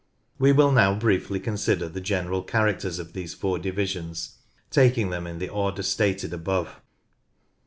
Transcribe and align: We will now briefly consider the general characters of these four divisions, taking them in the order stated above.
We 0.39 0.51
will 0.51 0.71
now 0.71 0.95
briefly 0.95 1.39
consider 1.39 1.87
the 1.87 2.01
general 2.01 2.41
characters 2.41 2.97
of 2.97 3.13
these 3.13 3.35
four 3.35 3.59
divisions, 3.59 4.37
taking 4.71 5.11
them 5.11 5.27
in 5.27 5.37
the 5.37 5.49
order 5.49 5.83
stated 5.83 6.33
above. 6.33 6.81